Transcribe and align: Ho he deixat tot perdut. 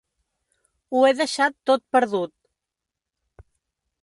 Ho 0.95 1.03
he 1.09 1.11
deixat 1.19 1.57
tot 1.71 1.85
perdut. 1.97 2.35